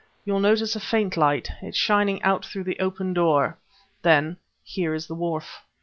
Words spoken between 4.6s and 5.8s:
here is the wharf."